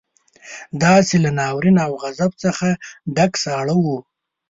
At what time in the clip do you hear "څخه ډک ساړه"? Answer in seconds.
2.43-3.75